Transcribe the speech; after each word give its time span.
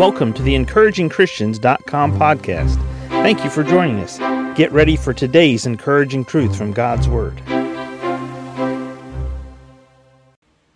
Welcome 0.00 0.32
to 0.32 0.42
the 0.42 0.54
encouragingchristians.com 0.54 2.18
podcast. 2.18 2.76
Thank 3.10 3.44
you 3.44 3.50
for 3.50 3.62
joining 3.62 3.98
us. 3.98 4.16
Get 4.56 4.72
ready 4.72 4.96
for 4.96 5.12
today's 5.12 5.66
encouraging 5.66 6.24
truth 6.24 6.56
from 6.56 6.72
God's 6.72 7.06
Word. 7.06 7.38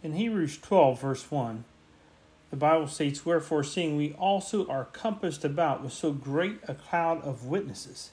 In 0.02 0.12
Hebrews 0.12 0.58
12, 0.58 1.00
verse 1.00 1.30
1, 1.30 1.64
the 2.50 2.56
Bible 2.58 2.86
states, 2.86 3.24
Wherefore, 3.24 3.64
seeing 3.64 3.96
we 3.96 4.12
also 4.12 4.68
are 4.68 4.88
compassed 4.92 5.42
about 5.42 5.82
with 5.82 5.94
so 5.94 6.12
great 6.12 6.58
a 6.68 6.74
cloud 6.74 7.22
of 7.22 7.46
witnesses, 7.46 8.10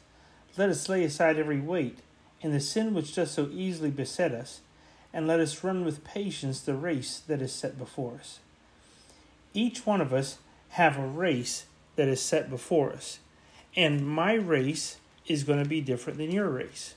let 0.55 0.69
us 0.69 0.87
lay 0.87 1.03
aside 1.03 1.37
every 1.37 1.59
weight 1.59 1.99
and 2.41 2.53
the 2.53 2.61
sin 2.61 2.93
which 2.93 3.13
does 3.13 3.31
so 3.31 3.49
easily 3.51 3.91
beset 3.91 4.31
us, 4.31 4.61
and 5.11 5.27
let 5.27 5.41
us 5.41 5.61
run 5.61 5.83
with 5.83 6.05
patience 6.05 6.61
the 6.61 6.73
race 6.73 7.19
that 7.27 7.41
is 7.41 7.51
set 7.51 7.77
before 7.77 8.13
us. 8.13 8.39
Each 9.53 9.85
one 9.85 9.99
of 9.99 10.13
us 10.13 10.37
have 10.71 10.97
a 10.97 11.05
race 11.05 11.65
that 11.95 12.07
is 12.07 12.21
set 12.21 12.49
before 12.49 12.91
us. 12.91 13.19
And 13.75 14.05
my 14.07 14.33
race 14.33 14.97
is 15.27 15.43
going 15.43 15.61
to 15.61 15.69
be 15.69 15.81
different 15.81 16.17
than 16.17 16.31
your 16.31 16.49
race. 16.49 16.95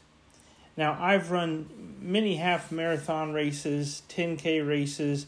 Now, 0.77 0.97
I've 1.01 1.31
run 1.31 1.97
many 2.01 2.37
half 2.37 2.73
marathon 2.73 3.33
races, 3.33 4.03
10K 4.09 4.67
races, 4.67 5.27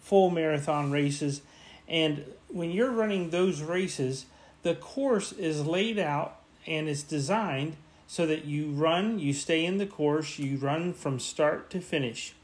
full 0.00 0.30
marathon 0.30 0.90
races, 0.90 1.42
and 1.88 2.24
when 2.48 2.70
you're 2.70 2.90
running 2.90 3.30
those 3.30 3.60
races, 3.62 4.26
the 4.62 4.74
course 4.74 5.32
is 5.32 5.66
laid 5.66 5.98
out 5.98 6.40
and 6.66 6.88
it's 6.88 7.02
designed 7.02 7.76
so 8.08 8.26
that 8.26 8.44
you 8.44 8.70
run, 8.70 9.18
you 9.18 9.32
stay 9.32 9.64
in 9.64 9.78
the 9.78 9.86
course, 9.86 10.38
you 10.38 10.56
run 10.56 10.92
from 10.92 11.18
start 11.18 11.70
to 11.70 11.80
finish 11.80 12.34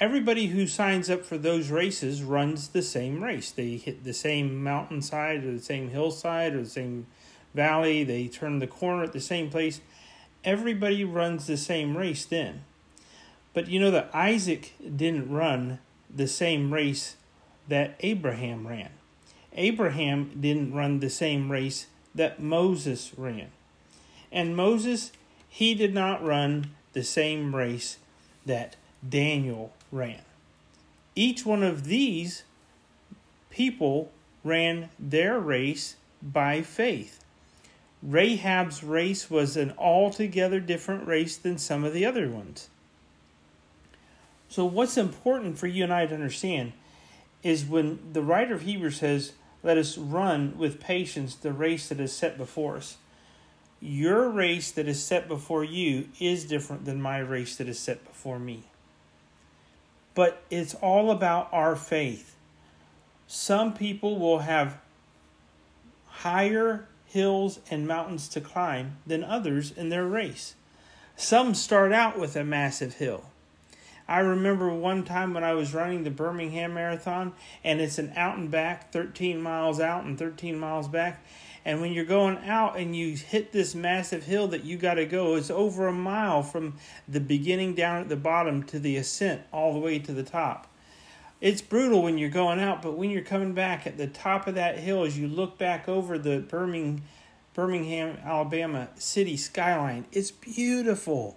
everybody 0.00 0.46
who 0.46 0.66
signs 0.66 1.08
up 1.08 1.24
for 1.24 1.38
those 1.38 1.70
races 1.70 2.22
runs 2.22 2.68
the 2.68 2.82
same 2.82 3.22
race. 3.22 3.50
They 3.50 3.76
hit 3.76 4.04
the 4.04 4.12
same 4.12 4.62
mountainside 4.62 5.44
or 5.44 5.52
the 5.52 5.62
same 5.62 5.90
hillside 5.90 6.54
or 6.54 6.62
the 6.62 6.70
same 6.70 7.06
valley. 7.54 8.04
They 8.04 8.28
turn 8.28 8.58
the 8.58 8.66
corner 8.66 9.04
at 9.04 9.12
the 9.12 9.20
same 9.20 9.50
place. 9.50 9.80
Everybody 10.42 11.04
runs 11.04 11.46
the 11.46 11.56
same 11.56 11.96
race 11.96 12.24
then. 12.24 12.64
But 13.52 13.68
you 13.68 13.78
know 13.78 13.92
that 13.92 14.10
Isaac 14.12 14.74
didn't 14.80 15.30
run 15.30 15.78
the 16.14 16.26
same 16.26 16.74
race 16.74 17.16
that 17.68 17.94
Abraham 18.00 18.66
ran. 18.66 18.90
Abraham 19.54 20.32
didn't 20.40 20.74
run 20.74 20.98
the 20.98 21.08
same 21.08 21.50
race 21.50 21.86
that 22.14 22.40
Moses 22.40 23.12
ran. 23.16 23.48
And 24.32 24.56
Moses, 24.56 25.12
he 25.48 25.74
did 25.74 25.94
not 25.94 26.24
run 26.24 26.72
the 26.92 27.04
same 27.04 27.54
race 27.54 27.98
that 28.44 28.76
Daniel 29.08 29.72
ran. 29.94 30.20
Each 31.14 31.46
one 31.46 31.62
of 31.62 31.84
these 31.84 32.42
people 33.50 34.10
ran 34.42 34.90
their 34.98 35.38
race 35.38 35.96
by 36.20 36.62
faith. 36.62 37.24
Rahab's 38.02 38.82
race 38.82 39.30
was 39.30 39.56
an 39.56 39.72
altogether 39.78 40.60
different 40.60 41.06
race 41.06 41.36
than 41.36 41.56
some 41.56 41.84
of 41.84 41.94
the 41.94 42.04
other 42.04 42.28
ones. 42.28 42.68
So, 44.48 44.64
what's 44.64 44.98
important 44.98 45.56
for 45.58 45.66
you 45.66 45.84
and 45.84 45.92
I 45.92 46.04
to 46.06 46.14
understand 46.14 46.72
is 47.42 47.64
when 47.64 47.98
the 48.12 48.22
writer 48.22 48.54
of 48.54 48.62
Hebrews 48.62 48.98
says, 48.98 49.32
Let 49.62 49.78
us 49.78 49.96
run 49.96 50.58
with 50.58 50.80
patience 50.80 51.34
the 51.34 51.52
race 51.52 51.88
that 51.88 52.00
is 52.00 52.12
set 52.12 52.36
before 52.36 52.76
us. 52.76 52.98
Your 53.80 54.28
race 54.28 54.70
that 54.72 54.88
is 54.88 55.02
set 55.02 55.28
before 55.28 55.64
you 55.64 56.08
is 56.20 56.44
different 56.44 56.84
than 56.84 57.00
my 57.00 57.18
race 57.18 57.56
that 57.56 57.68
is 57.68 57.78
set 57.78 58.04
before 58.04 58.38
me 58.38 58.64
but 60.14 60.42
it's 60.50 60.74
all 60.74 61.10
about 61.10 61.48
our 61.52 61.76
faith. 61.76 62.36
Some 63.26 63.74
people 63.74 64.18
will 64.18 64.40
have 64.40 64.78
higher 66.06 66.86
hills 67.06 67.60
and 67.70 67.86
mountains 67.86 68.28
to 68.28 68.40
climb 68.40 68.96
than 69.06 69.24
others 69.24 69.70
in 69.70 69.88
their 69.88 70.06
race. 70.06 70.54
Some 71.16 71.54
start 71.54 71.92
out 71.92 72.18
with 72.18 72.36
a 72.36 72.44
massive 72.44 72.94
hill. 72.94 73.24
I 74.06 74.18
remember 74.18 74.68
one 74.72 75.04
time 75.04 75.32
when 75.32 75.44
I 75.44 75.54
was 75.54 75.72
running 75.72 76.04
the 76.04 76.10
Birmingham 76.10 76.74
Marathon, 76.74 77.32
and 77.62 77.80
it's 77.80 77.98
an 77.98 78.12
out 78.16 78.36
and 78.36 78.50
back, 78.50 78.92
13 78.92 79.40
miles 79.40 79.80
out 79.80 80.04
and 80.04 80.18
13 80.18 80.58
miles 80.58 80.88
back, 80.88 81.24
and 81.64 81.80
when 81.80 81.92
you're 81.92 82.04
going 82.04 82.38
out 82.38 82.76
and 82.76 82.94
you 82.94 83.16
hit 83.16 83.52
this 83.52 83.74
massive 83.74 84.24
hill 84.24 84.48
that 84.48 84.64
you 84.64 84.76
got 84.76 84.94
to 84.94 85.06
go, 85.06 85.34
it's 85.36 85.50
over 85.50 85.88
a 85.88 85.92
mile 85.92 86.42
from 86.42 86.74
the 87.08 87.20
beginning 87.20 87.74
down 87.74 88.02
at 88.02 88.08
the 88.08 88.16
bottom 88.16 88.62
to 88.64 88.78
the 88.78 88.96
ascent 88.96 89.42
all 89.52 89.72
the 89.72 89.78
way 89.78 89.98
to 89.98 90.12
the 90.12 90.22
top. 90.22 90.66
It's 91.40 91.62
brutal 91.62 92.02
when 92.02 92.18
you're 92.18 92.30
going 92.30 92.60
out, 92.60 92.82
but 92.82 92.96
when 92.96 93.10
you're 93.10 93.22
coming 93.22 93.54
back 93.54 93.86
at 93.86 93.96
the 93.96 94.06
top 94.06 94.46
of 94.46 94.54
that 94.56 94.78
hill, 94.78 95.04
as 95.04 95.18
you 95.18 95.26
look 95.26 95.58
back 95.58 95.88
over 95.88 96.18
the 96.18 96.40
Birmingham, 96.40 97.02
Birmingham, 97.54 98.18
Alabama 98.24 98.88
city 98.96 99.36
skyline, 99.36 100.06
it's 100.12 100.30
beautiful. 100.30 101.36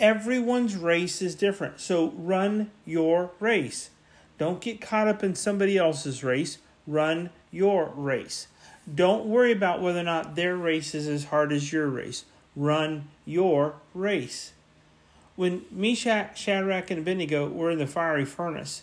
Everyone's 0.00 0.76
race 0.76 1.22
is 1.22 1.34
different, 1.34 1.78
so 1.78 2.12
run 2.16 2.70
your 2.84 3.30
race. 3.38 3.90
Don't 4.38 4.60
get 4.60 4.80
caught 4.80 5.06
up 5.06 5.22
in 5.22 5.34
somebody 5.34 5.76
else's 5.76 6.24
race. 6.24 6.58
Run 6.86 7.30
your 7.50 7.92
race. 7.94 8.48
Don't 8.92 9.26
worry 9.26 9.52
about 9.52 9.80
whether 9.80 10.00
or 10.00 10.04
not 10.04 10.34
their 10.34 10.56
race 10.56 10.94
is 10.94 11.08
as 11.08 11.26
hard 11.26 11.52
as 11.52 11.72
your 11.72 11.88
race. 11.88 12.24
Run 12.54 13.08
your 13.24 13.76
race. 13.94 14.52
When 15.36 15.64
Meshach, 15.70 16.38
Shadrach, 16.38 16.90
and 16.90 17.00
Abednego 17.00 17.48
were 17.48 17.70
in 17.70 17.78
the 17.78 17.86
fiery 17.86 18.24
furnace, 18.24 18.82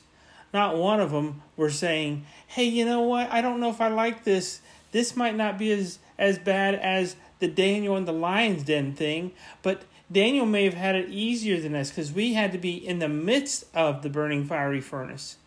not 0.54 0.76
one 0.76 1.00
of 1.00 1.12
them 1.12 1.42
were 1.56 1.70
saying, 1.70 2.26
Hey, 2.48 2.66
you 2.66 2.84
know 2.84 3.02
what? 3.02 3.32
I 3.32 3.42
don't 3.42 3.60
know 3.60 3.70
if 3.70 3.80
I 3.80 3.88
like 3.88 4.24
this. 4.24 4.62
This 4.92 5.16
might 5.16 5.36
not 5.36 5.58
be 5.58 5.72
as, 5.72 6.00
as 6.18 6.38
bad 6.38 6.76
as 6.76 7.16
the 7.40 7.48
Daniel 7.48 7.96
and 7.96 8.08
the 8.08 8.12
lion's 8.12 8.64
den 8.64 8.94
thing, 8.94 9.32
but 9.62 9.84
Daniel 10.12 10.46
may 10.46 10.66
have 10.66 10.74
had 10.74 10.96
it 10.96 11.10
easier 11.10 11.60
than 11.60 11.74
us 11.74 11.90
because 11.90 12.12
we 12.12 12.34
had 12.34 12.52
to 12.52 12.58
be 12.58 12.76
in 12.76 13.00
the 13.00 13.08
midst 13.08 13.66
of 13.74 14.02
the 14.02 14.10
burning 14.10 14.46
fiery 14.46 14.82
furnace. 14.82 15.38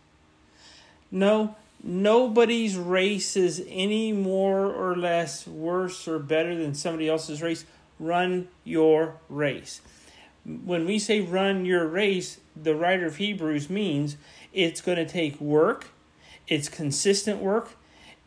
No, 1.10 1.54
nobody's 1.84 2.76
race 2.76 3.36
is 3.36 3.64
any 3.68 4.12
more 4.12 4.66
or 4.66 4.96
less 4.96 5.46
worse 5.46 6.08
or 6.08 6.18
better 6.18 6.56
than 6.56 6.74
somebody 6.74 7.08
else's 7.08 7.42
race. 7.42 7.64
Run 8.00 8.48
your 8.64 9.16
race. 9.28 9.82
When 10.44 10.86
we 10.86 10.98
say 10.98 11.20
run 11.20 11.64
your 11.64 11.86
race, 11.86 12.40
the 12.56 12.74
writer 12.74 13.06
of 13.06 13.16
Hebrews 13.16 13.70
means 13.70 14.16
it's 14.52 14.80
going 14.80 14.98
to 14.98 15.06
take 15.06 15.40
work, 15.40 15.88
it's 16.48 16.68
consistent 16.68 17.40
work, 17.40 17.76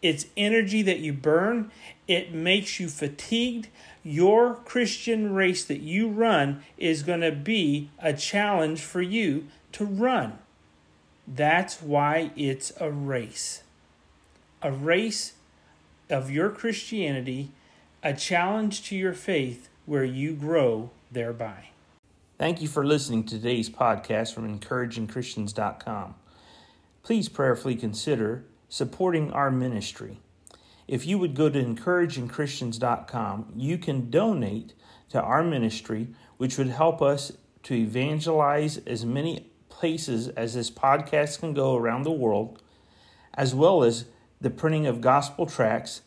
it's 0.02 0.28
energy 0.36 0.82
that 0.84 1.00
you 1.00 1.14
burn, 1.14 1.72
it 2.08 2.34
makes 2.34 2.80
you 2.80 2.88
fatigued. 2.88 3.68
Your 4.04 4.56
Christian 4.56 5.34
race 5.34 5.66
that 5.66 5.82
you 5.82 6.08
run 6.08 6.64
is 6.78 7.04
going 7.04 7.22
to 7.22 7.32
be 7.32 7.90
a 8.00 8.14
challenge 8.14 8.82
for 8.82 9.02
you 9.02 9.48
to 9.74 9.84
run. 9.84 10.40
That's 11.28 11.82
why 11.82 12.32
it's 12.38 12.72
a 12.80 12.90
race. 12.90 13.64
A 14.62 14.72
race 14.72 15.34
of 16.10 16.32
your 16.32 16.50
Christianity, 16.50 17.52
a 18.02 18.14
challenge 18.14 18.84
to 18.84 18.96
your 18.96 19.14
faith 19.14 19.68
where 19.86 20.06
you 20.06 20.34
grow 20.34 20.92
thereby. 21.12 21.70
Thank 22.38 22.62
you 22.62 22.68
for 22.68 22.86
listening 22.86 23.24
to 23.26 23.36
today's 23.36 23.70
podcast 23.70 24.34
from 24.34 24.60
encouragingchristians.com. 24.60 26.16
Please 27.04 27.30
prayerfully 27.30 27.76
consider 27.76 28.46
supporting 28.70 29.32
our 29.32 29.50
ministry. 29.52 30.20
If 30.88 31.06
you 31.06 31.18
would 31.18 31.36
go 31.36 31.50
to 31.50 31.62
encouragingchristians.com, 31.62 33.54
you 33.56 33.78
can 33.78 34.10
donate 34.10 34.74
to 35.10 35.22
our 35.22 35.44
ministry, 35.44 36.08
which 36.38 36.58
would 36.58 36.68
help 36.68 37.02
us 37.02 37.34
to 37.64 37.74
evangelize 37.74 38.78
as 38.86 39.06
many 39.06 39.50
places 39.78 40.28
as 40.30 40.56
this 40.56 40.72
podcast 40.72 41.40
can 41.40 41.54
go 41.54 41.76
around 41.76 42.02
the 42.04 42.12
world, 42.12 42.62
as 43.36 43.54
well 43.54 43.84
as 43.84 44.06
the 44.42 44.50
printing 44.50 44.88
of 44.88 45.02
gospel 45.02 45.46
tracts 45.46 46.02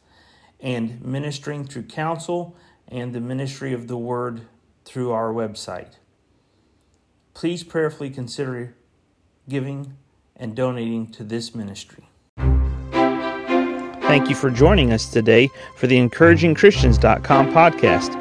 and 0.59 1.01
ministering 1.03 1.65
through 1.65 1.85
counsel 1.85 2.57
and 2.89 3.13
the 3.13 3.21
ministry 3.21 3.73
of 3.73 3.87
the 3.87 3.97
word 3.97 4.43
through 4.85 5.13
our 5.13 5.33
website. 5.33 5.95
Please 7.33 7.63
prayerfully 7.63 8.11
consider 8.11 8.75
giving 9.49 9.95
and 10.35 10.57
donating 10.57 11.07
to 11.07 11.23
this 11.23 11.55
ministry. 11.55 12.09
Thank 14.03 14.29
you 14.29 14.35
for 14.35 14.51
joining 14.51 14.93
us 14.93 15.09
today 15.09 15.49
for 15.77 15.87
the 15.87 15.97
encouragingchristians.com 15.97 17.53
podcast. 17.53 18.17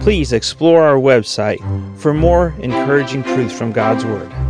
Please 0.00 0.32
explore 0.32 0.82
our 0.82 0.96
website 0.96 1.60
for 1.96 2.12
more 2.12 2.56
encouraging 2.58 3.22
truths 3.22 3.56
from 3.56 3.70
God's 3.70 4.04
Word. 4.04 4.43